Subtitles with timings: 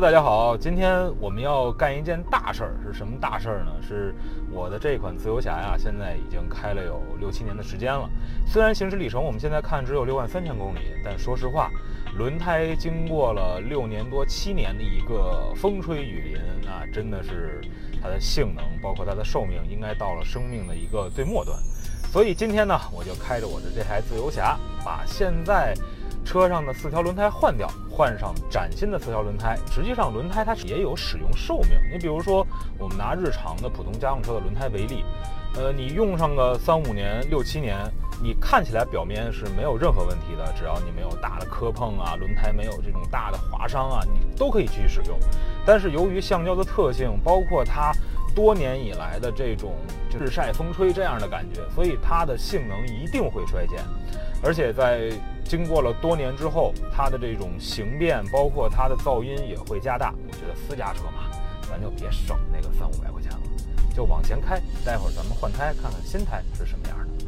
[0.00, 3.70] 大家好，今天我们要干一件大事儿，是什么大事儿呢？
[3.80, 4.12] 是
[4.50, 8.10] 我的这款自由侠呀，现在已经开了有六七年的时间了。
[8.44, 11.70] 虽然行驶里程我们现在看只有六万三千公里，但说实话，
[12.18, 17.60] 轮胎经过了六年多七年的一个风吹雨淋啊，真的是
[18.02, 21.56] 它的性能，包括它的寿命，应该到了生命的一个最末端。
[22.10, 25.72] 所以今天呢，我就开着我的这台自由侠，把现在。
[26.24, 29.56] 车上的四条轮胎换掉，换上崭新的四条轮胎。
[29.70, 31.78] 实际上，轮胎它也有使用寿命。
[31.92, 32.46] 你比如说，
[32.78, 35.04] 我们拿日常的普通家用车的轮胎为例，
[35.54, 37.76] 呃，你用上个三五年、六七年，
[38.22, 45.18] 你看起来表面是没有任何问题的，只要你没有大的磕碰啊，轮胎没有这种大的划伤啊，你都可以继续使用。
[45.66, 47.92] 但是由于橡胶的特性，包括它
[48.34, 49.74] 多年以来的这种
[50.18, 53.78] 日晒风吹这样的感觉，所以它的性能一定会衰减，
[54.42, 55.10] 而且在。
[55.46, 60.14] 经过了多年之后，它的这种形变，包括它的噪音也会加大。
[60.26, 61.30] 我觉得私家车嘛，
[61.68, 63.40] 咱就别省那个三五百块钱了，
[63.94, 64.58] 就往前开。
[64.86, 67.23] 待会儿咱们换胎，看看新胎是什么样的。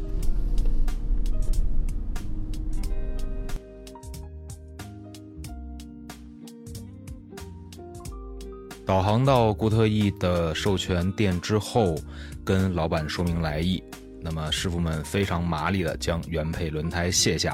[8.87, 11.93] 导航到固特异的授权店之后，
[12.45, 13.83] 跟老板说明来意，
[14.21, 17.53] 那么师傅们非常麻利的将原配轮胎卸下。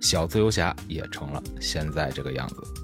[0.00, 2.81] 小自由侠也成了现在这个样子。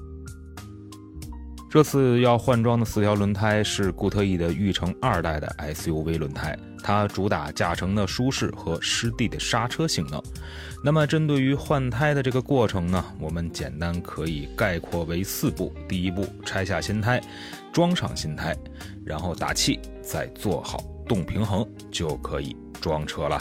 [1.71, 10.23] 这次要换装的四条轮胎是固特异的裕城二代的 SUV 轮胎，它主打驾乘的舒适和湿地的刹车性能。
[10.83, 17.21] 那么，针对于换胎的这个过程呢，我们简单可以概括为四步：第一步，拆下新胎，
[17.71, 18.57] 装上新胎，
[19.05, 23.39] 然后打气，再做好动平衡，就可以装车了。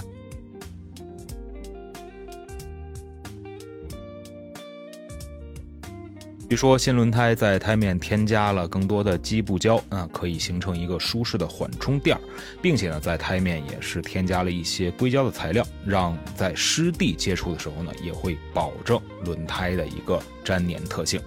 [6.50, 12.22] 据说新轮胎在胎面添加了更多的基布胶，啊，可以形成一个舒适的缓冲垫儿，
[12.62, 21.22] 并且呢，在胎面也是添加了一些硅胶的材料，让在湿地接触的时候呢，也会保证轮胎的一个粘黏特性。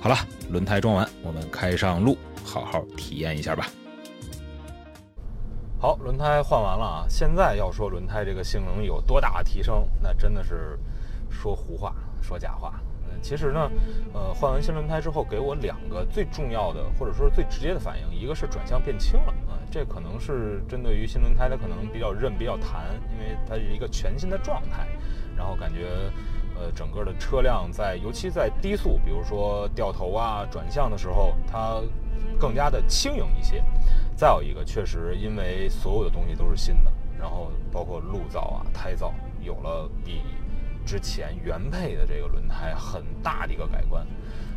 [0.00, 0.16] 好了，
[0.48, 3.68] 轮胎装完，我们开上路，好好体验一下吧。
[5.78, 10.78] 好，轮胎换完了啊，现在要说轮胎这个性能有多大的提升，那真的是
[11.28, 12.80] 说胡话，说假话。
[13.22, 13.70] 其实呢，
[14.12, 24.88] 呃，换完新轮胎之后，给我两个最重要的，或者说最直接的反应，一个是转向变轻了啊，这可能是针对于新轮胎它可能比较韧、比较弹，因为它是一个全新的状态，
[25.36, 25.86] 然后感觉，
[26.56, 31.80] 呃，整个的车辆在尤其在低速，比如说掉头啊、转向的时候，它
[32.40, 33.62] 更加的轻盈一些。
[34.16, 40.22] 再有一个，确实因为所有的东西都是新的，然后包括路噪啊、胎噪，有了比。
[40.84, 44.06] 之前原配的这个轮胎很大的一个改观，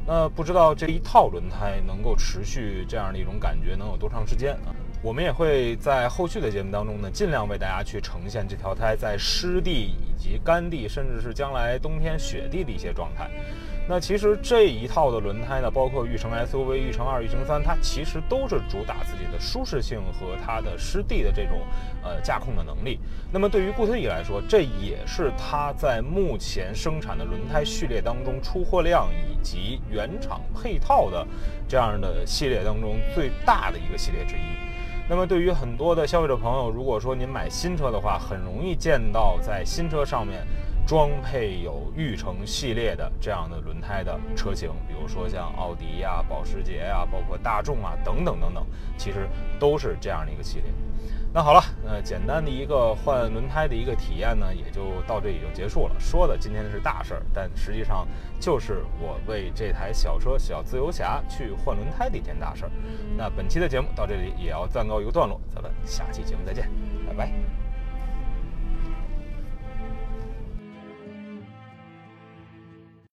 [0.05, 4.73] 那不知道这一套轮胎能够持续这样的一种感觉能有多长时间啊？
[5.01, 13.29] 我们也会在后续的节目当中呢，尽量为大家去呈现这条胎在湿地以及干地，甚至是将来冬天雪地的一些状态。
[13.87, 21.59] 那其实这一套的轮胎呢，包括裕城 SUV、裕城二、裕城三，它其实都是主打自己的舒适性和它的湿地的这种
[22.03, 22.99] 呃驾控的能力。
[23.31, 31.23] 那么对于固特异来说，这也是它在目前生产的轮胎序列当中出货量以及原厂配套的
[31.67, 34.39] 这样的系列当中最大的一个系列之一。
[35.07, 40.43] 那么对于很多的消费者朋友，如果说您买新车的话，很容易见到在新车上面。
[40.85, 48.65] 装配有玉城系列的这样的轮胎的车型，比如说像奥迪呀、保时捷呀，包括大众啊等等等等，
[48.97, 49.27] 其实
[49.59, 50.65] 都是这样的一个系列。
[51.33, 55.95] 那好了，呃，简单的一个换轮胎的一个体验呢，也就到这里就结束了。
[55.99, 58.07] 说的今天是大事儿，但实际上
[58.39, 62.71] 就是我为这台小车小自由侠去换轮胎的一件大事儿。
[63.17, 66.69] 那本期的节目到这里也要暂告一个段落，咱们下期节目再见，
[67.05, 67.64] 拜拜。